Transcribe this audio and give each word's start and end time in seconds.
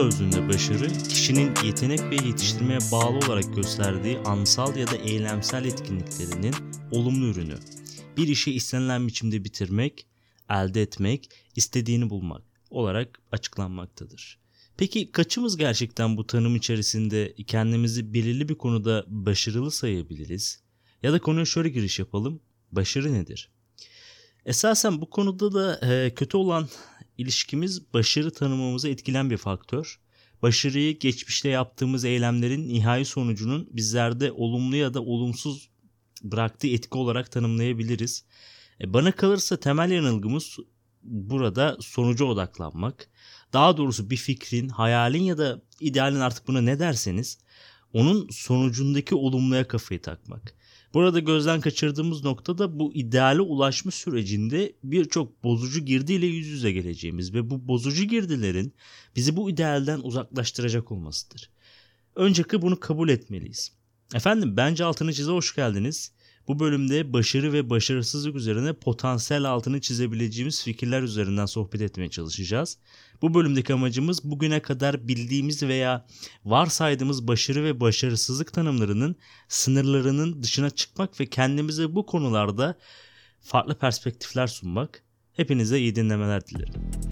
Sözlüğünde 0.00 0.48
başarı, 0.48 0.88
kişinin 1.08 1.54
yetenek 1.64 2.00
ve 2.00 2.14
yetiştirmeye 2.14 2.78
bağlı 2.92 3.18
olarak 3.26 3.54
gösterdiği 3.56 4.18
ansal 4.18 4.76
ya 4.76 4.86
da 4.86 4.96
eylemsel 4.96 5.64
etkinliklerinin 5.64 6.54
olumlu 6.90 7.26
ürünü. 7.26 7.54
Bir 8.16 8.28
işi 8.28 8.52
istenilen 8.52 9.06
biçimde 9.06 9.44
bitirmek, 9.44 10.06
elde 10.50 10.82
etmek, 10.82 11.30
istediğini 11.56 12.10
bulmak 12.10 12.42
olarak 12.70 13.20
açıklanmaktadır. 13.32 14.38
Peki 14.76 15.12
kaçımız 15.12 15.56
gerçekten 15.56 16.16
bu 16.16 16.26
tanım 16.26 16.56
içerisinde 16.56 17.34
kendimizi 17.46 18.14
belirli 18.14 18.48
bir 18.48 18.58
konuda 18.58 19.04
başarılı 19.08 19.70
sayabiliriz? 19.70 20.60
Ya 21.02 21.12
da 21.12 21.18
konuya 21.18 21.44
şöyle 21.44 21.68
giriş 21.68 21.98
yapalım. 21.98 22.40
Başarı 22.72 23.12
nedir? 23.12 23.50
Esasen 24.46 25.00
bu 25.00 25.10
konuda 25.10 25.52
da 25.52 25.86
e, 25.86 26.14
kötü 26.14 26.36
olan 26.36 26.68
ilişkimiz 27.20 27.94
başarı 27.94 28.30
tanımımızı 28.30 28.88
etkilen 28.88 29.30
bir 29.30 29.36
faktör. 29.36 30.00
Başarıyı 30.42 30.98
geçmişte 30.98 31.48
yaptığımız 31.48 32.04
eylemlerin 32.04 32.68
nihai 32.68 33.04
sonucunun 33.04 33.68
bizlerde 33.72 34.32
olumlu 34.32 34.76
ya 34.76 34.94
da 34.94 35.02
olumsuz 35.02 35.68
bıraktığı 36.22 36.68
etki 36.68 36.98
olarak 36.98 37.32
tanımlayabiliriz. 37.32 38.24
E, 38.80 38.92
bana 38.92 39.12
kalırsa 39.12 39.56
temel 39.56 39.90
yanılgımız 39.90 40.56
burada 41.02 41.76
sonuca 41.80 42.24
odaklanmak. 42.24 43.08
Daha 43.52 43.76
doğrusu 43.76 44.10
bir 44.10 44.16
fikrin, 44.16 44.68
hayalin 44.68 45.22
ya 45.22 45.38
da 45.38 45.62
idealin 45.80 46.20
artık 46.20 46.48
buna 46.48 46.60
ne 46.60 46.78
derseniz 46.78 47.38
onun 47.92 48.28
sonucundaki 48.30 49.14
olumluya 49.14 49.68
kafayı 49.68 50.02
takmak. 50.02 50.54
Burada 50.94 51.18
gözden 51.18 51.60
kaçırdığımız 51.60 52.24
nokta 52.24 52.58
da 52.58 52.78
bu 52.78 52.94
ideale 52.94 53.40
ulaşma 53.40 53.90
sürecinde 53.90 54.72
birçok 54.84 55.44
bozucu 55.44 55.84
girdiyle 55.84 56.26
yüz 56.26 56.46
yüze 56.46 56.72
geleceğimiz 56.72 57.34
ve 57.34 57.50
bu 57.50 57.68
bozucu 57.68 58.04
girdilerin 58.04 58.74
bizi 59.16 59.36
bu 59.36 59.50
idealden 59.50 60.00
uzaklaştıracak 60.02 60.92
olmasıdır. 60.92 61.50
Önceki 62.16 62.62
bunu 62.62 62.80
kabul 62.80 63.08
etmeliyiz. 63.08 63.72
Efendim 64.14 64.56
bence 64.56 64.84
altını 64.84 65.12
çize 65.12 65.30
hoş 65.30 65.54
geldiniz. 65.54 66.12
Bu 66.50 66.58
bölümde 66.58 67.12
başarı 67.12 67.52
ve 67.52 67.70
başarısızlık 67.70 68.36
üzerine 68.36 68.72
potansiyel 68.72 69.44
altını 69.44 69.80
çizebileceğimiz 69.80 70.64
fikirler 70.64 71.02
üzerinden 71.02 71.46
sohbet 71.46 71.80
etmeye 71.80 72.08
çalışacağız. 72.08 72.78
Bu 73.22 73.34
bölümdeki 73.34 73.74
amacımız 73.74 74.24
bugüne 74.24 74.62
kadar 74.62 75.08
bildiğimiz 75.08 75.62
veya 75.62 76.06
varsaydığımız 76.44 77.28
başarı 77.28 77.64
ve 77.64 77.80
başarısızlık 77.80 78.52
tanımlarının 78.52 79.16
sınırlarının 79.48 80.42
dışına 80.42 80.70
çıkmak 80.70 81.20
ve 81.20 81.26
kendimize 81.26 81.94
bu 81.94 82.06
konularda 82.06 82.78
farklı 83.40 83.78
perspektifler 83.78 84.46
sunmak. 84.46 85.02
Hepinize 85.32 85.78
iyi 85.78 85.96
dinlemeler 85.96 86.46
dilerim. 86.46 87.09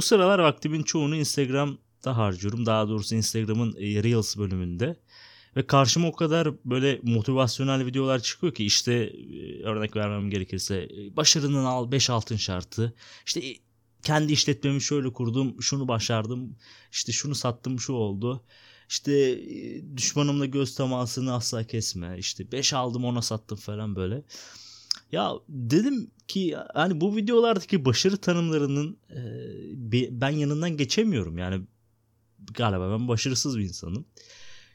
Bu 0.00 0.04
sıralar 0.04 0.38
vaktimin 0.38 0.82
çoğunu 0.82 1.16
Instagram'da 1.16 2.16
harcıyorum. 2.16 2.66
Daha 2.66 2.88
doğrusu 2.88 3.14
Instagram'ın 3.14 3.76
e, 3.76 4.02
Reels 4.02 4.36
bölümünde. 4.36 4.96
Ve 5.56 5.66
karşıma 5.66 6.08
o 6.08 6.12
kadar 6.12 6.48
böyle 6.64 7.00
motivasyonel 7.02 7.86
videolar 7.86 8.18
çıkıyor 8.20 8.54
ki 8.54 8.64
işte 8.64 8.92
e, 8.92 9.62
örnek 9.62 9.96
vermem 9.96 10.30
gerekirse 10.30 10.76
e, 10.76 11.16
başarının 11.16 11.64
al 11.64 11.92
5 11.92 12.10
altın 12.10 12.36
şartı. 12.36 12.94
İşte 13.26 13.42
kendi 14.02 14.32
işletmemi 14.32 14.82
şöyle 14.82 15.12
kurdum, 15.12 15.62
şunu 15.62 15.88
başardım, 15.88 16.56
işte 16.92 17.12
şunu 17.12 17.34
sattım, 17.34 17.80
şu 17.80 17.92
oldu. 17.92 18.44
İşte 18.88 19.40
düşmanımla 19.96 20.46
göz 20.46 20.74
temasını 20.74 21.34
asla 21.34 21.64
kesme. 21.64 22.16
İşte 22.18 22.52
5 22.52 22.72
aldım 22.72 23.04
ona 23.04 23.22
sattım 23.22 23.58
falan 23.58 23.96
böyle. 23.96 24.22
Ya 25.12 25.32
dedim 25.48 26.10
ki 26.28 26.56
hani 26.74 27.00
bu 27.00 27.16
videolardaki 27.16 27.84
başarı 27.84 28.16
tanımlarının 28.16 28.98
e, 29.10 29.20
ben 30.20 30.30
yanından 30.30 30.76
geçemiyorum. 30.76 31.38
Yani 31.38 31.66
galiba 32.54 32.98
ben 32.98 33.08
başarısız 33.08 33.58
bir 33.58 33.64
insanım. 33.64 34.06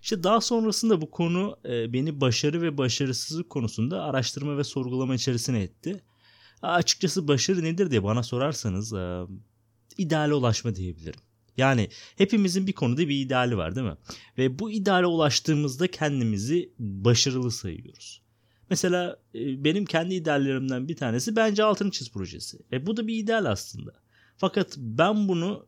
İşte 0.02 0.24
daha 0.24 0.42
sonrasında 0.42 1.02
bu 1.02 1.12
konu 1.12 1.58
e, 1.66 1.94
beni 1.94 2.22
başarı 2.22 2.62
ve 2.62 2.78
başarısızlık 2.78 3.50
konusunda 3.50 4.04
araştırma 4.04 4.58
ve 4.58 4.64
sorgulama 4.64 5.16
içerisine 5.16 5.62
etti. 5.62 6.04
Açıkçası 6.62 7.28
başarı 7.28 7.64
nedir 7.64 7.92
diye 7.92 8.04
bana 8.04 8.24
sorarsanız 8.24 8.94
e, 8.94 9.24
ideale 9.98 10.34
ulaşma 10.34 10.76
diyebilirim. 10.76 11.20
Yani 11.58 11.90
hepimizin 12.18 12.68
bir 12.68 12.74
konuda 12.74 13.02
bir 13.02 13.26
ideali 13.26 13.58
var 13.58 13.76
değil 13.76 13.88
mi? 13.88 13.98
Ve 14.38 14.60
bu 14.60 14.72
ideale 14.72 15.06
ulaştığımızda 15.06 15.88
kendimizi 15.88 16.74
başarılı 16.80 17.52
sayıyoruz. 17.52 18.25
Mesela 18.70 19.20
e, 19.36 19.64
benim 19.64 19.86
kendi 19.86 20.14
ideallerimden 20.16 20.88
bir 20.88 20.96
tanesi 20.96 21.36
bence 21.36 21.64
altın 21.64 21.90
çiz 21.90 22.12
projesi. 22.12 22.58
E 22.72 22.86
bu 22.86 22.98
da 22.98 23.08
bir 23.08 23.16
ideal 23.16 23.46
aslında. 23.46 23.94
Fakat 24.38 24.78
ben 24.78 25.28
bunu 25.28 25.68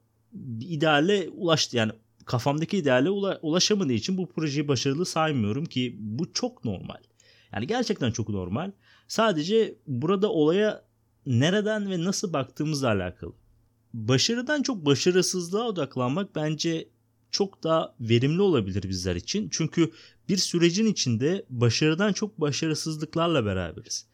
ideale 0.61 1.29
ulaştı 1.29 1.77
yani 1.77 1.91
kafamdaki 2.25 2.77
ideale 2.77 3.09
ulaşamadığı 3.41 3.93
için 3.93 4.17
bu 4.17 4.29
projeyi 4.29 4.67
başarılı 4.67 5.05
saymıyorum 5.05 5.65
ki 5.65 5.95
bu 5.99 6.33
çok 6.33 6.65
normal. 6.65 6.97
Yani 7.53 7.67
gerçekten 7.67 8.11
çok 8.11 8.29
normal. 8.29 8.71
Sadece 9.07 9.75
burada 9.87 10.31
olaya 10.31 10.83
nereden 11.25 11.91
ve 11.91 12.03
nasıl 12.03 12.33
baktığımızla 12.33 12.87
alakalı. 12.87 13.33
Başarıdan 13.93 14.61
çok 14.61 14.85
başarısızlığa 14.85 15.67
odaklanmak 15.67 16.35
bence 16.35 16.89
çok 17.31 17.63
daha 17.63 17.95
verimli 17.99 18.41
olabilir 18.41 18.83
bizler 18.89 19.15
için. 19.15 19.49
Çünkü 19.51 19.91
bir 20.29 20.37
sürecin 20.37 20.85
içinde 20.85 21.45
başarıdan 21.49 22.13
çok 22.13 22.41
başarısızlıklarla 22.41 23.45
beraberiz. 23.45 24.07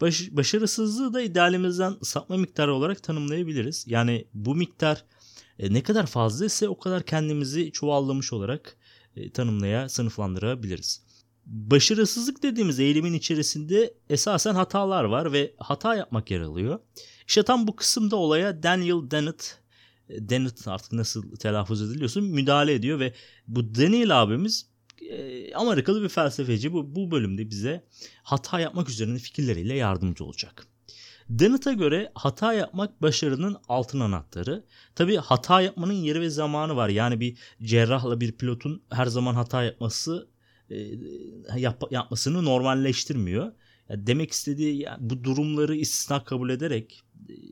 Baş, 0.00 0.28
başarısızlığı 0.30 1.14
da 1.14 1.20
idealimizden 1.20 1.96
sapma 2.02 2.36
miktarı 2.36 2.74
olarak 2.74 3.02
tanımlayabiliriz. 3.02 3.84
Yani 3.88 4.24
bu 4.34 4.54
miktar 4.54 5.04
e, 5.58 5.72
ne 5.72 5.82
kadar 5.82 6.06
fazla 6.06 6.46
ise 6.46 6.68
o 6.68 6.78
kadar 6.78 7.02
kendimizi 7.02 7.72
çuvallamış 7.72 8.32
olarak 8.32 8.76
e, 9.16 9.30
tanımlaya, 9.30 9.88
sınıflandırabiliriz. 9.88 11.02
Başarısızlık 11.46 12.42
dediğimiz 12.42 12.80
eğilimin 12.80 13.12
içerisinde 13.12 13.94
esasen 14.10 14.54
hatalar 14.54 15.04
var 15.04 15.32
ve 15.32 15.54
hata 15.58 15.94
yapmak 15.94 16.30
yer 16.30 16.40
alıyor. 16.40 16.78
İşte 17.28 17.42
tam 17.42 17.66
bu 17.66 17.76
kısımda 17.76 18.16
olaya 18.16 18.62
Daniel 18.62 19.10
Dennett 19.10 19.58
Dennett 20.08 20.68
artık 20.68 20.92
nasıl 20.92 21.36
telaffuz 21.36 21.82
ediliyorsun 21.82 22.24
müdahale 22.24 22.74
ediyor 22.74 23.00
ve 23.00 23.14
bu 23.48 23.74
Daniel 23.74 24.22
abimiz 24.22 24.66
e, 25.02 25.54
Amerikalı 25.54 26.02
bir 26.02 26.08
felsefeci 26.08 26.72
bu, 26.72 26.96
bu 26.96 27.10
bölümde 27.10 27.50
bize 27.50 27.84
hata 28.22 28.60
yapmak 28.60 28.88
üzerine 28.88 29.18
fikirleriyle 29.18 29.74
yardımcı 29.74 30.24
olacak. 30.24 30.66
Dennett'a 31.28 31.72
göre 31.72 32.12
hata 32.14 32.52
yapmak 32.52 33.02
başarının 33.02 33.56
altın 33.68 34.00
anahtarı. 34.00 34.64
Tabi 34.94 35.16
hata 35.16 35.60
yapmanın 35.60 35.92
yeri 35.92 36.20
ve 36.20 36.30
zamanı 36.30 36.76
var. 36.76 36.88
Yani 36.88 37.20
bir 37.20 37.38
cerrahla 37.62 38.20
bir 38.20 38.32
pilotun 38.32 38.82
her 38.90 39.06
zaman 39.06 39.34
hata 39.34 39.62
yapması 39.62 40.28
e, 40.70 40.76
yap, 41.56 41.82
yapmasını 41.90 42.44
normalleştirmiyor. 42.44 43.52
Yani 43.88 44.06
demek 44.06 44.30
istediği 44.30 44.82
yani 44.82 45.10
bu 45.10 45.24
durumları 45.24 45.76
istisna 45.76 46.24
kabul 46.24 46.50
ederek 46.50 47.02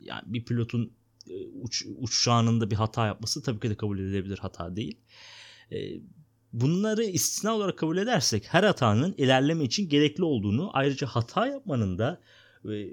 yani 0.01 0.23
bir 0.25 0.45
pilotun 0.45 0.93
e, 1.29 1.47
uç, 1.47 1.85
uçağının 1.97 2.71
bir 2.71 2.75
hata 2.75 3.05
yapması 3.05 3.41
tabii 3.41 3.59
ki 3.59 3.69
de 3.69 3.75
kabul 3.75 3.99
edilebilir 3.99 4.37
hata 4.37 4.75
değil. 4.75 4.97
Bunları 6.53 7.03
istisna 7.03 7.55
olarak 7.55 7.77
kabul 7.77 7.97
edersek 7.97 8.45
her 8.47 8.63
hatanın 8.63 9.15
ilerleme 9.17 9.63
için 9.63 9.89
gerekli 9.89 10.23
olduğunu 10.23 10.69
ayrıca 10.73 11.07
hata 11.07 11.47
yapmanın 11.47 11.97
da 11.97 12.21
e, 12.65 12.87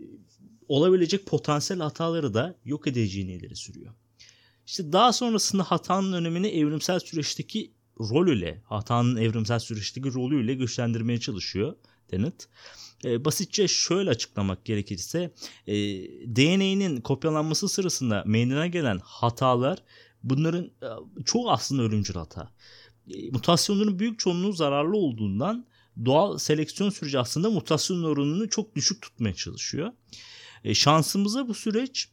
olabilecek 0.68 1.26
potansiyel 1.26 1.82
hataları 1.82 2.34
da 2.34 2.56
yok 2.64 2.86
edeceğini 2.86 3.32
ileri 3.32 3.56
sürüyor. 3.56 3.92
İşte 4.66 4.92
daha 4.92 5.12
sonrasında 5.12 5.62
hatanın 5.62 6.12
önemini 6.12 6.48
evrimsel 6.48 6.98
süreçteki 6.98 7.72
rolüyle, 8.00 8.62
hatanın 8.64 9.16
evrimsel 9.16 9.58
süreçteki 9.58 10.14
rolüyle 10.14 10.54
güçlendirmeye 10.54 11.20
çalışıyor 11.20 11.74
Dennett. 12.10 12.48
E, 13.04 13.24
basitçe 13.24 13.68
şöyle 13.68 14.10
açıklamak 14.10 14.64
gerekirse 14.64 15.34
e, 15.66 15.74
DNA'nın 16.36 17.00
kopyalanması 17.00 17.68
sırasında 17.68 18.22
meydana 18.26 18.66
gelen 18.66 19.00
hatalar 19.04 19.82
bunların 20.22 20.64
e, 20.64 20.88
çoğu 21.24 21.50
aslında 21.50 21.82
ölümcül 21.82 22.14
hata. 22.14 22.52
Mutasyonların 23.32 23.98
büyük 23.98 24.18
çoğunluğu 24.18 24.52
zararlı 24.52 24.96
olduğundan 24.96 25.66
doğal 26.04 26.38
seleksiyon 26.38 26.90
süreci 26.90 27.18
aslında 27.18 27.50
mutasyon 27.50 28.02
oranını 28.02 28.48
çok 28.48 28.76
düşük 28.76 29.02
tutmaya 29.02 29.34
çalışıyor. 29.34 29.92
E, 30.64 30.74
şansımıza 30.74 31.48
bu 31.48 31.54
süreç 31.54 32.08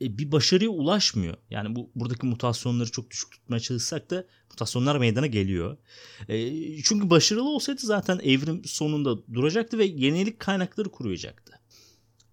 e, 0.00 0.18
bir 0.18 0.32
başarıya 0.32 0.70
ulaşmıyor. 0.70 1.36
Yani 1.50 1.76
bu 1.76 1.90
buradaki 1.94 2.26
mutasyonları 2.26 2.90
çok 2.90 3.10
düşük 3.10 3.32
tutmaya 3.32 3.60
çalışsak 3.60 4.10
da 4.10 4.26
mutasyonlar 4.50 4.96
meydana 4.96 5.26
geliyor. 5.26 5.76
E, 6.28 6.82
çünkü 6.82 7.10
başarılı 7.10 7.48
olsaydı 7.48 7.80
zaten 7.80 8.18
evrim 8.18 8.64
sonunda 8.64 9.26
duracaktı 9.34 9.78
ve 9.78 9.84
yenilik 9.84 10.40
kaynakları 10.40 10.90
kuruyacaktı. 10.90 11.52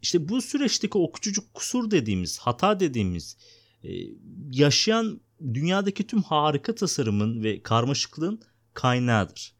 İşte 0.01 0.29
bu 0.29 0.41
süreçteki 0.41 0.97
o 0.97 1.11
küçücük 1.11 1.53
kusur 1.53 1.91
dediğimiz, 1.91 2.39
hata 2.39 2.79
dediğimiz 2.79 3.37
e, 3.83 3.89
yaşayan 4.51 5.21
dünyadaki 5.53 6.07
tüm 6.07 6.21
harika 6.21 6.75
tasarımın 6.75 7.43
ve 7.43 7.63
karmaşıklığın 7.63 8.41
kaynağıdır. 8.73 9.53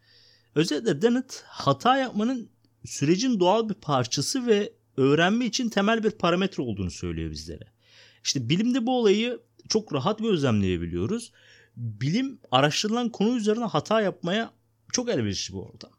Özetle 0.56 1.02
Dennett 1.02 1.44
hata 1.46 1.98
yapmanın 1.98 2.50
sürecin 2.86 3.40
doğal 3.40 3.70
bir 3.70 3.74
parçası 3.74 4.48
ve 4.48 4.74
öğrenme 4.98 5.46
için 5.46 5.70
temel 5.70 6.04
bir 6.04 6.12
parametre 6.12 6.64
olduğunu 6.64 6.92
söylüyor 6.92 7.32
bizlere. 7.32 7.68
İşte 8.24 8.50
bilimde 8.50 8.86
bu 8.86 9.00
olayı 9.00 9.40
çok 9.70 9.94
rahat 9.94 10.20
gözlemleyebiliyoruz. 10.20 11.32
Bilim 11.76 12.40
araştırılan 12.52 13.10
konu 13.10 13.38
üzerine 13.38 13.66
hata 13.66 14.02
yapmaya 14.02 14.54
çok 14.94 15.10
elverişli 15.10 15.54
bu 15.54 15.66
ortam. 15.66 15.92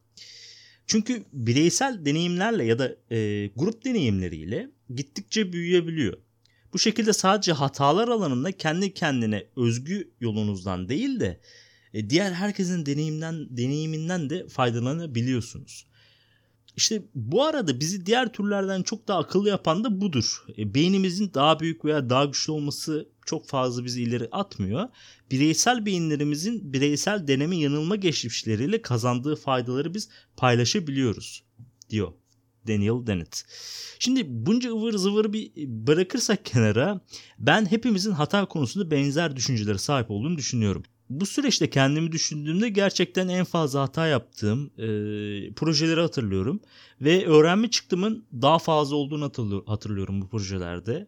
Çünkü 0.87 1.25
bireysel 1.33 2.05
deneyimlerle 2.05 2.65
ya 2.65 2.79
da 2.79 2.97
e, 3.11 3.47
grup 3.57 3.85
deneyimleriyle 3.85 4.71
gittikçe 4.95 5.53
büyüyebiliyor. 5.53 6.19
Bu 6.73 6.79
şekilde 6.79 7.13
sadece 7.13 7.53
hatalar 7.53 8.09
alanında 8.09 8.53
kendi 8.53 8.95
kendine 8.95 9.47
özgü 9.57 10.11
yolunuzdan 10.21 10.89
değil 10.89 11.21
de 11.21 11.41
e, 11.95 12.11
diğer 12.11 12.33
herkesin 12.33 12.87
deneyimden 12.87 13.57
deneyiminden 13.57 14.31
de 14.31 14.49
faydalanabiliyorsunuz. 14.49 15.87
İşte 16.77 17.03
bu 17.15 17.45
arada 17.45 17.81
bizi 17.81 18.07
diğer 18.07 18.33
türlerden 18.33 18.83
çok 18.83 19.09
daha 19.09 19.19
akıllı 19.19 19.49
yapan 19.49 19.85
da 19.85 20.01
budur. 20.01 20.45
E, 20.59 20.75
beynimizin 20.75 21.31
daha 21.35 21.61
büyük 21.61 21.85
veya 21.85 22.11
daha 22.11 22.25
güçlü 22.25 22.53
olması 22.53 23.09
çok 23.27 23.49
fazla 23.49 23.85
bizi 23.85 24.03
ileri 24.03 24.29
atmıyor. 24.33 24.89
Bireysel 25.31 25.87
beyinlerimizin 25.87 26.73
bireysel 26.73 27.27
deneme 27.29 27.57
yanılma 27.57 27.97
geçmişleriyle 27.97 28.83
kazandığı 28.83 29.37
faydaları 29.37 29.95
biz 29.95 30.09
paylaşabiliyoruz 30.37 31.45
diyor 31.91 32.13
Daniel 32.71 33.07
Dennett. 33.07 33.45
Şimdi 33.99 34.25
bunca 34.29 34.71
ıvır 34.71 34.93
zıvır 34.93 35.33
bir 35.33 35.53
bırakırsak 35.57 36.45
kenara 36.45 37.01
ben 37.39 37.67
hepimizin 37.67 38.13
hata 38.13 38.45
konusunda 38.45 38.91
benzer 38.91 39.37
düşüncelere 39.37 39.79
sahip 39.79 40.11
olduğunu 40.11 40.37
düşünüyorum 40.37 40.83
bu 41.11 41.27
süreçte 41.27 41.71
kendimi 41.71 42.13
düşündüğümde 42.13 42.69
gerçekten 42.69 43.29
en 43.29 43.45
fazla 43.45 43.83
hata 43.83 44.07
yaptığım 44.07 44.67
e, 44.67 44.87
projeleri 45.53 46.01
hatırlıyorum. 46.01 46.61
Ve 47.01 47.27
öğrenme 47.27 47.71
çıktımın 47.71 48.25
daha 48.33 48.59
fazla 48.59 48.97
olduğunu 48.97 49.33
hatırlıyorum 49.67 50.23
bu 50.23 50.29
projelerde. 50.29 51.07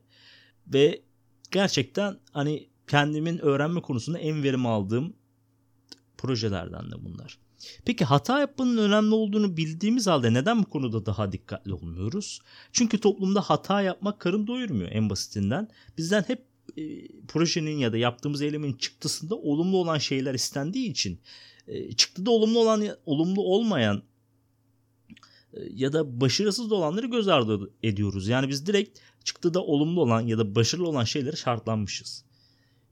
Ve 0.67 1.03
gerçekten 1.50 2.19
hani 2.32 2.69
kendimin 2.88 3.38
öğrenme 3.38 3.81
konusunda 3.81 4.19
en 4.19 4.43
verim 4.43 4.67
aldığım 4.67 5.12
projelerden 6.19 6.91
de 6.91 7.05
bunlar. 7.05 7.38
Peki 7.85 8.05
hata 8.05 8.41
yapmanın 8.41 8.76
önemli 8.76 9.14
olduğunu 9.14 9.56
bildiğimiz 9.56 10.06
halde 10.06 10.35
neden 10.35 10.62
bu 10.62 10.67
konuda 10.67 11.06
daha 11.06 11.32
dikkatli 11.32 11.75
olmuyoruz? 11.75 12.41
Çünkü 12.73 13.00
toplumda 13.00 13.41
hata 13.41 13.82
yapmak 13.82 14.20
karın 14.20 14.47
doyurmuyor 14.47 14.91
en 14.93 15.11
basitinden. 15.11 15.69
Bizden 15.99 16.23
hep 16.23 16.47
e, 16.76 17.09
projenin 17.29 17.79
ya 17.79 17.93
da 17.93 17.97
yaptığımız 17.97 18.43
eylemin 18.43 18.73
çıktısında 18.73 19.35
olumlu 19.35 19.76
olan 19.76 19.99
şeyler 19.99 20.35
istendiği 20.35 20.91
için 20.91 21.20
e, 21.69 21.93
çıktıda 21.93 22.31
olumlu 22.31 22.59
olan 22.59 22.85
olumlu 23.06 23.43
olmayan 23.43 24.03
e, 25.53 25.61
ya 25.75 25.93
da 25.93 26.20
başarısız 26.20 26.73
olanları 26.73 27.06
göz 27.06 27.29
ardı 27.29 27.70
ediyoruz. 27.82 28.29
Yani 28.29 28.49
biz 28.49 28.67
direkt 28.67 28.99
çıktıda 29.25 29.62
olumlu 29.62 30.00
olan 30.00 30.20
ya 30.20 30.38
da 30.38 30.55
başarılı 30.55 30.88
olan 30.88 31.05
şeylere 31.05 31.37
şartlanmışız. 31.37 32.25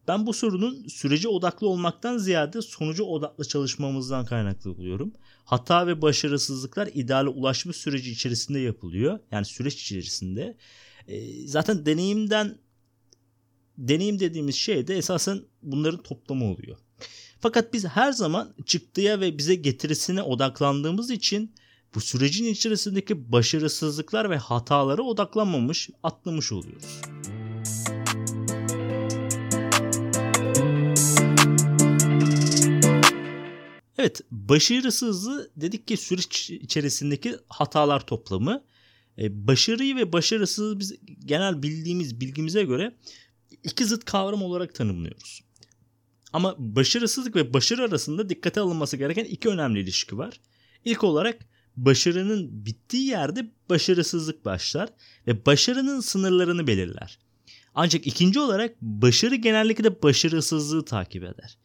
Ben 0.09 0.27
bu 0.27 0.33
sorunun 0.33 0.89
sürece 0.89 1.29
odaklı 1.29 1.69
olmaktan 1.69 2.19
ziyade 2.19 2.63
sonuca 2.63 3.05
odaklı 3.05 3.45
çalışmamızdan 3.45 4.25
kaynaklı 4.25 4.77
buluyorum. 4.77 5.13
Hata 5.45 5.87
ve 5.87 6.03
başarısızlıklar 6.03 6.91
ideale 6.95 7.29
ulaşma 7.29 7.73
süreci 7.73 8.11
içerisinde 8.11 8.59
yapılıyor. 8.59 9.19
Yani 9.31 9.45
süreç 9.45 9.83
içerisinde. 9.83 10.57
E, 11.09 11.47
zaten 11.47 11.87
deneyimden 11.87 12.59
deneyim 13.79 14.21
dediğimiz 14.21 14.55
şey 14.55 14.87
de 14.87 14.97
esasen 14.97 15.41
bunların 15.63 16.03
toplamı 16.03 16.45
oluyor. 16.45 16.79
Fakat 17.41 17.73
biz 17.73 17.85
her 17.85 18.13
zaman 18.13 18.55
çıktıya 18.67 19.21
ve 19.21 19.39
bize 19.39 19.55
getirisine 19.55 20.23
odaklandığımız 20.23 21.11
için 21.11 21.55
bu 21.95 22.01
sürecin 22.01 22.45
içerisindeki 22.45 23.33
başarısızlıklar 23.33 24.31
ve 24.31 24.37
hatalara 24.37 25.03
odaklanmamış, 25.03 25.91
atlamış 26.03 26.53
oluyoruz. 26.53 27.01
Evet, 34.01 34.21
başarısızlığı 34.31 35.51
dedik 35.57 35.89
ki 35.89 35.97
süreç 35.97 36.51
içerisindeki 36.51 37.37
hatalar 37.49 38.07
toplamı. 38.07 38.65
E, 39.19 39.47
başarıyı 39.47 39.97
ve 39.97 40.13
başarısızlığı 40.13 40.79
biz 40.79 40.95
genel 41.25 41.63
bildiğimiz 41.63 42.21
bilgimize 42.21 42.63
göre 42.63 42.97
iki 43.65 43.85
zıt 43.85 44.05
kavram 44.05 44.43
olarak 44.43 44.75
tanımlıyoruz. 44.75 45.41
Ama 46.33 46.55
başarısızlık 46.59 47.37
ve 47.37 47.55
başarı 47.55 47.85
arasında 47.85 48.29
dikkate 48.29 48.61
alınması 48.61 48.97
gereken 48.97 49.25
iki 49.25 49.49
önemli 49.49 49.81
ilişki 49.81 50.19
var. 50.19 50.41
İlk 50.85 51.05
olarak 51.05 51.39
başarının 51.77 52.67
bittiği 52.67 53.07
yerde 53.07 53.51
başarısızlık 53.71 54.45
başlar 54.45 54.89
ve 55.27 55.47
başarının 55.47 56.01
sınırlarını 56.01 56.67
belirler. 56.67 57.19
Ancak 57.75 58.07
ikinci 58.07 58.41
olarak 58.41 58.77
başarı 58.83 59.35
genellikle 59.35 60.03
başarısızlığı 60.03 60.85
takip 60.85 61.25
eder. 61.25 61.59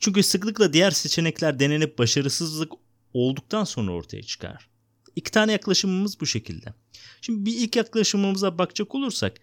Çünkü 0.00 0.22
sıklıkla 0.22 0.72
diğer 0.72 0.90
seçenekler 0.90 1.58
denenip 1.58 1.98
başarısızlık 1.98 2.72
olduktan 3.14 3.64
sonra 3.64 3.92
ortaya 3.92 4.22
çıkar. 4.22 4.68
İki 5.16 5.30
tane 5.30 5.52
yaklaşımımız 5.52 6.20
bu 6.20 6.26
şekilde. 6.26 6.74
Şimdi 7.20 7.46
bir 7.46 7.56
ilk 7.56 7.76
yaklaşımımıza 7.76 8.58
bakacak 8.58 8.94
olursak 8.94 9.40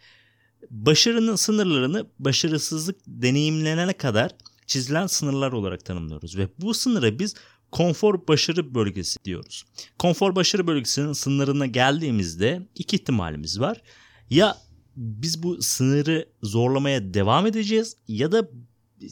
başarının 0.70 1.36
sınırlarını 1.36 2.06
başarısızlık 2.20 3.00
deneyimlenene 3.08 3.94
kadar 3.94 4.32
çizilen 4.68 5.08
sınırlar 5.08 5.52
olarak 5.52 5.86
tanımlıyoruz 5.86 6.38
ve 6.38 6.48
bu 6.58 6.74
sınıra 6.74 7.20
biz 7.20 7.36
konfor 7.72 8.28
başarı 8.28 8.76
bölgesi 8.76 9.26
diyoruz. 9.26 9.66
Konfor 10.00 10.36
başarı 10.36 10.68
bölgesinin 10.68 11.14
sınırına 11.14 11.66
geldiğimizde 11.66 12.68
iki 12.76 12.96
ihtimalimiz 12.96 13.60
var. 13.60 13.82
Ya 14.30 14.58
biz 14.96 15.44
bu 15.44 15.62
sınırı 15.62 16.30
zorlamaya 16.44 17.14
devam 17.14 17.48
edeceğiz 17.48 17.96
ya 18.08 18.32
da 18.32 18.50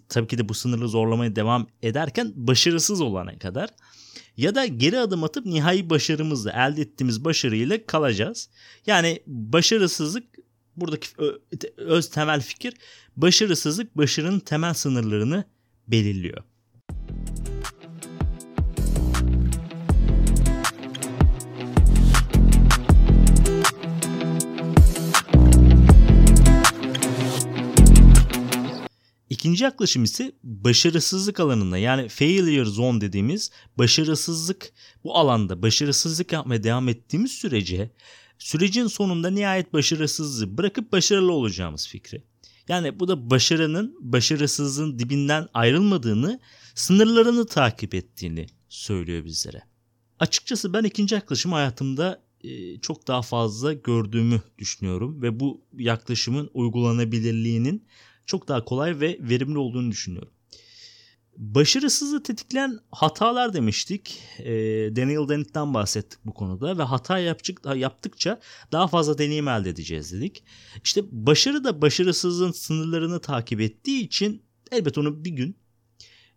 tabii 0.09 0.27
ki 0.27 0.37
de 0.37 0.49
bu 0.49 0.53
sınırı 0.53 0.87
zorlamaya 0.87 1.35
devam 1.35 1.67
ederken 1.81 2.31
başarısız 2.35 3.01
olana 3.01 3.39
kadar 3.39 3.69
ya 4.37 4.55
da 4.55 4.65
geri 4.65 4.99
adım 4.99 5.23
atıp 5.23 5.45
nihai 5.45 5.89
başarımızla 5.89 6.51
elde 6.51 6.81
ettiğimiz 6.81 7.25
başarıyla 7.25 7.85
kalacağız. 7.85 8.49
Yani 8.85 9.23
başarısızlık 9.27 10.23
buradaki 10.75 11.07
öz 11.77 12.09
temel 12.09 12.41
fikir 12.41 12.73
başarısızlık 13.17 13.97
başarının 13.97 14.39
temel 14.39 14.73
sınırlarını 14.73 15.43
belirliyor. 15.87 16.43
İkinci 29.39 29.63
yaklaşım 29.63 30.03
ise 30.03 30.31
başarısızlık 30.43 31.39
alanında 31.39 31.77
yani 31.77 32.09
failure 32.09 32.65
zone 32.65 33.01
dediğimiz 33.01 33.51
başarısızlık 33.77 34.71
bu 35.03 35.17
alanda 35.17 35.61
başarısızlık 35.61 36.31
yapmaya 36.31 36.63
devam 36.63 36.89
ettiğimiz 36.89 37.31
sürece 37.31 37.91
sürecin 38.37 38.87
sonunda 38.87 39.29
nihayet 39.29 39.73
başarısızlığı 39.73 40.57
bırakıp 40.57 40.91
başarılı 40.91 41.31
olacağımız 41.31 41.87
fikri. 41.87 42.23
Yani 42.67 42.99
bu 42.99 43.07
da 43.07 43.29
başarının 43.29 43.97
başarısızlığın 43.99 44.99
dibinden 44.99 45.47
ayrılmadığını, 45.53 46.39
sınırlarını 46.75 47.45
takip 47.45 47.93
ettiğini 47.93 48.47
söylüyor 48.69 49.25
bizlere. 49.25 49.61
Açıkçası 50.19 50.73
ben 50.73 50.83
ikinci 50.83 51.15
yaklaşımı 51.15 51.55
hayatımda 51.55 52.21
e, 52.43 52.79
çok 52.79 53.07
daha 53.07 53.21
fazla 53.21 53.73
gördüğümü 53.73 54.41
düşünüyorum 54.57 55.21
ve 55.21 55.39
bu 55.39 55.61
yaklaşımın 55.77 56.49
uygulanabilirliğinin 56.53 57.85
çok 58.29 58.47
daha 58.47 58.65
kolay 58.65 58.99
ve 58.99 59.17
verimli 59.21 59.57
olduğunu 59.57 59.91
düşünüyorum. 59.91 60.33
Başarısızlığı 61.37 62.23
tetikleyen 62.23 62.79
hatalar 62.91 63.53
demiştik. 63.53 64.21
E, 64.39 64.51
Daniel 64.95 65.29
Dennett'ten 65.29 65.73
bahsettik 65.73 66.19
bu 66.25 66.33
konuda 66.33 66.77
ve 66.77 66.83
hata 66.83 67.19
yaptık, 67.19 67.59
yaptıkça 67.75 68.39
daha 68.71 68.87
fazla 68.87 69.17
deneyim 69.17 69.47
elde 69.47 69.69
edeceğiz 69.69 70.11
dedik. 70.11 70.43
İşte 70.83 71.01
başarı 71.11 71.63
da 71.63 71.81
başarısızlığın 71.81 72.51
sınırlarını 72.51 73.21
takip 73.21 73.61
ettiği 73.61 74.01
için 74.01 74.43
elbet 74.71 74.97
onu 74.97 75.25
bir 75.25 75.31
gün 75.31 75.57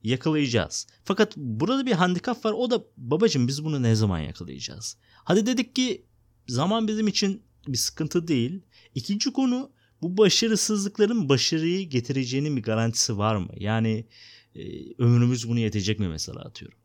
yakalayacağız. 0.02 0.86
Fakat 1.04 1.36
burada 1.36 1.86
bir 1.86 1.92
handikap 1.92 2.44
var 2.44 2.52
o 2.52 2.70
da 2.70 2.84
babacım 2.96 3.48
biz 3.48 3.64
bunu 3.64 3.82
ne 3.82 3.94
zaman 3.94 4.18
yakalayacağız? 4.18 4.96
Hadi 5.24 5.46
dedik 5.46 5.76
ki 5.76 6.06
zaman 6.48 6.88
bizim 6.88 7.08
için 7.08 7.42
bir 7.68 7.78
sıkıntı 7.78 8.28
değil. 8.28 8.62
İkinci 8.94 9.32
konu 9.32 9.70
bu 10.02 10.16
başarısızlıkların 10.16 11.28
başarıyı 11.28 11.88
getireceğinin 11.88 12.56
bir 12.56 12.62
garantisi 12.62 13.18
var 13.18 13.36
mı? 13.36 13.50
Yani 13.56 14.06
e, 14.54 14.62
ömrümüz 14.98 15.48
bunu 15.48 15.58
yetecek 15.58 15.98
mi 15.98 16.08
mesela 16.08 16.40
atıyorum. 16.40 16.78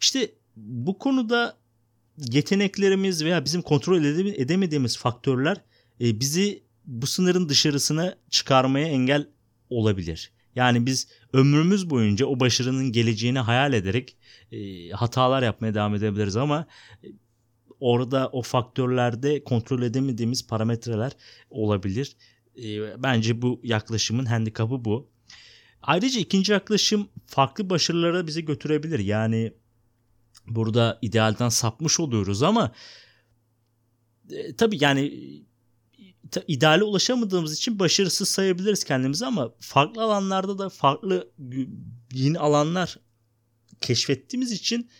İşte 0.00 0.32
bu 0.56 0.98
konuda 0.98 1.56
yeteneklerimiz 2.32 3.24
veya 3.24 3.44
bizim 3.44 3.62
kontrol 3.62 4.04
edemediğimiz 4.04 4.98
faktörler 4.98 5.60
e, 6.00 6.20
bizi 6.20 6.62
bu 6.84 7.06
sınırın 7.06 7.48
dışarısına 7.48 8.14
çıkarmaya 8.30 8.86
engel 8.86 9.28
olabilir. 9.70 10.32
Yani 10.54 10.86
biz 10.86 11.08
ömrümüz 11.32 11.90
boyunca 11.90 12.26
o 12.26 12.40
başarının 12.40 12.92
geleceğini 12.92 13.38
hayal 13.38 13.72
ederek 13.72 14.16
e, 14.52 14.88
hatalar 14.90 15.42
yapmaya 15.42 15.74
devam 15.74 15.94
edebiliriz 15.94 16.36
ama 16.36 16.66
e, 17.04 17.08
orada 17.84 18.28
o 18.32 18.42
faktörlerde 18.42 19.44
kontrol 19.44 19.82
edemediğimiz 19.82 20.46
parametreler 20.46 21.12
olabilir. 21.50 22.16
E, 22.56 23.02
bence 23.02 23.42
bu 23.42 23.60
yaklaşımın 23.64 24.24
handikapı 24.24 24.84
bu. 24.84 25.10
Ayrıca 25.82 26.20
ikinci 26.20 26.52
yaklaşım 26.52 27.08
farklı 27.26 27.70
başarılara 27.70 28.26
bizi 28.26 28.44
götürebilir. 28.44 28.98
Yani 28.98 29.52
burada 30.46 30.98
idealden 31.02 31.48
sapmış 31.48 32.00
oluyoruz 32.00 32.42
ama 32.42 32.72
e, 34.30 34.56
tabii 34.56 34.78
yani 34.80 35.12
ideale 36.48 36.84
ulaşamadığımız 36.84 37.56
için 37.56 37.78
başarısız 37.78 38.28
sayabiliriz 38.28 38.84
kendimizi 38.84 39.26
ama 39.26 39.54
farklı 39.60 40.02
alanlarda 40.02 40.58
da 40.58 40.68
farklı 40.68 41.30
yeni 42.12 42.38
alanlar 42.38 42.98
keşfettiğimiz 43.80 44.52
için 44.52 44.90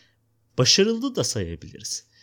başarılı 0.58 1.14
da 1.14 1.24
sayabiliriz. 1.24 2.13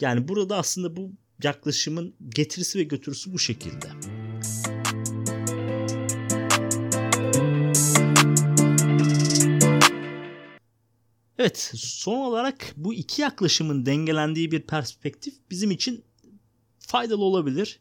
Yani 0.00 0.28
burada 0.28 0.56
aslında 0.56 0.96
bu 0.96 1.12
yaklaşımın 1.42 2.14
getirisi 2.28 2.78
ve 2.78 2.82
götürüsü 2.82 3.32
bu 3.32 3.38
şekilde. 3.38 3.88
Evet 11.38 11.72
son 11.76 12.18
olarak 12.18 12.72
bu 12.76 12.94
iki 12.94 13.22
yaklaşımın 13.22 13.86
dengelendiği 13.86 14.50
bir 14.50 14.60
perspektif 14.60 15.34
bizim 15.50 15.70
için 15.70 16.04
faydalı 16.78 17.24
olabilir. 17.24 17.80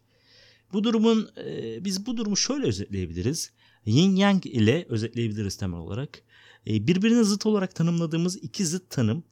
Bu 0.73 0.83
durumun 0.83 1.29
e, 1.45 1.85
biz 1.85 2.05
bu 2.05 2.17
durumu 2.17 2.37
şöyle 2.37 2.65
özetleyebiliriz. 2.65 3.51
Yin 3.85 4.15
Yang 4.15 4.45
ile 4.45 4.85
özetleyebiliriz 4.89 5.57
temel 5.57 5.79
olarak. 5.79 6.21
E, 6.67 6.87
birbirine 6.87 7.23
zıt 7.23 7.45
olarak 7.45 7.75
tanımladığımız 7.75 8.35
iki 8.35 8.65
zıt 8.65 8.89
tanım 8.89 9.23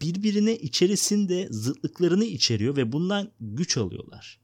birbirine 0.00 0.56
içerisinde 0.56 1.48
zıtlıklarını 1.50 2.24
içeriyor 2.24 2.76
ve 2.76 2.92
bundan 2.92 3.30
güç 3.40 3.76
alıyorlar. 3.76 4.40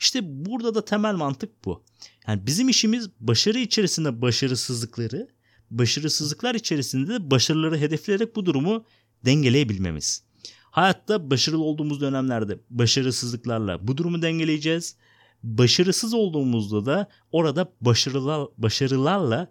İşte 0.00 0.20
burada 0.24 0.74
da 0.74 0.84
temel 0.84 1.14
mantık 1.14 1.64
bu. 1.64 1.82
Yani 2.26 2.46
bizim 2.46 2.68
işimiz 2.68 3.10
başarı 3.20 3.58
içerisinde 3.58 4.22
başarısızlıkları, 4.22 5.28
başarısızlıklar 5.70 6.54
içerisinde 6.54 7.08
de 7.08 7.30
başarıları 7.30 7.78
hedefleyerek 7.78 8.36
bu 8.36 8.46
durumu 8.46 8.84
dengeleyebilmemiz. 9.24 10.22
Hayatta 10.70 11.30
başarılı 11.30 11.62
olduğumuz 11.62 12.00
dönemlerde 12.00 12.58
başarısızlıklarla 12.70 13.88
bu 13.88 13.96
durumu 13.96 14.22
dengeleyeceğiz. 14.22 14.96
Başarısız 15.42 16.14
olduğumuzda 16.14 16.86
da 16.86 17.08
orada 17.32 17.72
başarılar, 17.80 18.48
başarılarla 18.58 19.48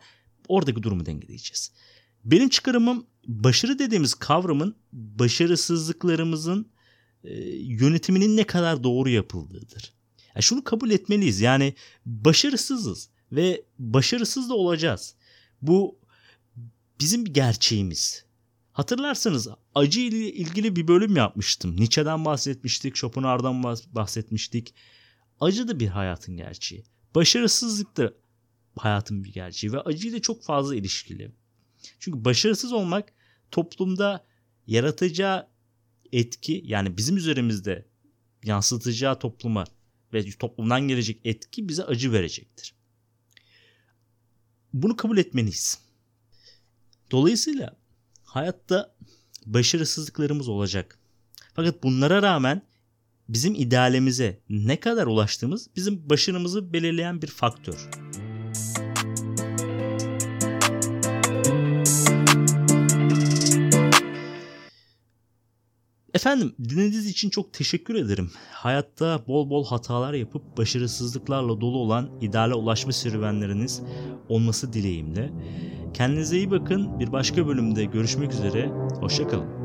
oradaki 0.47 0.83
durumu 0.83 1.05
dengeleyeceğiz. 1.05 1.71
Benim 2.25 2.49
çıkarımım 2.49 3.05
başarı 3.27 3.79
dediğimiz 3.79 4.13
kavramın 4.13 4.75
başarısızlıklarımızın 4.93 6.71
e, 7.23 7.33
yönetiminin 7.55 8.37
ne 8.37 8.43
kadar 8.43 8.83
doğru 8.83 9.09
yapıldığıdır. 9.09 9.93
Yani 10.35 10.43
şunu 10.43 10.63
kabul 10.63 10.91
etmeliyiz. 10.91 11.41
Yani 11.41 11.73
başarısızız 12.05 13.09
ve 13.31 13.63
başarısız 13.79 14.49
da 14.49 14.53
olacağız. 14.53 15.15
Bu 15.61 15.99
bizim 16.99 17.25
gerçeğimiz. 17.25 18.25
Hatırlarsanız 18.71 19.47
acı 19.75 19.99
ile 19.99 20.33
ilgili 20.33 20.75
bir 20.75 20.87
bölüm 20.87 21.15
yapmıştım. 21.15 21.75
Nietzsche'den 21.75 22.25
bahsetmiştik, 22.25 22.95
Schopenhauer'dan 22.95 23.63
bahsetmiştik. 23.91 24.73
Acı 25.39 25.67
da 25.67 25.79
bir 25.79 25.87
hayatın 25.87 26.37
gerçeği. 26.37 26.83
Başarısızlık 27.15 27.97
da 27.97 28.13
hayatın 28.75 29.23
bir 29.23 29.33
gerçeği 29.33 29.73
ve 29.73 29.81
acıyla 29.81 30.21
çok 30.21 30.43
fazla 30.43 30.75
ilişkili. 30.75 31.31
Çünkü 31.99 32.25
başarısız 32.25 32.73
olmak 32.73 33.13
toplumda 33.51 34.25
yaratacağı 34.67 35.47
etki 36.11 36.61
yani 36.65 36.97
bizim 36.97 37.17
üzerimizde 37.17 37.85
yansıtacağı 38.43 39.19
topluma 39.19 39.63
ve 40.13 40.29
toplumdan 40.31 40.81
gelecek 40.81 41.19
etki 41.23 41.69
bize 41.69 41.83
acı 41.83 42.11
verecektir. 42.11 42.73
Bunu 44.73 44.95
kabul 44.95 45.17
etmeliyiz. 45.17 45.79
Dolayısıyla 47.11 47.75
hayatta 48.23 48.95
başarısızlıklarımız 49.45 50.47
olacak. 50.47 50.99
Fakat 51.53 51.83
bunlara 51.83 52.21
rağmen 52.21 52.61
bizim 53.29 53.55
idealimize 53.55 54.39
ne 54.49 54.79
kadar 54.79 55.07
ulaştığımız 55.07 55.69
bizim 55.75 56.09
başarımızı 56.09 56.73
belirleyen 56.73 57.21
bir 57.21 57.27
faktör. 57.27 58.06
Efendim 66.17 66.55
dinlediğiniz 66.69 67.05
için 67.05 67.29
çok 67.29 67.53
teşekkür 67.53 67.95
ederim. 67.95 68.31
Hayatta 68.51 69.27
bol 69.27 69.49
bol 69.49 69.65
hatalar 69.65 70.13
yapıp 70.13 70.57
başarısızlıklarla 70.57 71.61
dolu 71.61 71.77
olan 71.77 72.09
ideale 72.21 72.53
ulaşma 72.53 72.91
serüvenleriniz 72.91 73.81
olması 74.29 74.73
dileğimle. 74.73 75.29
Kendinize 75.93 76.37
iyi 76.37 76.51
bakın. 76.51 76.99
Bir 76.99 77.11
başka 77.11 77.47
bölümde 77.47 77.85
görüşmek 77.85 78.33
üzere. 78.33 78.67
Hoşçakalın. 78.99 79.56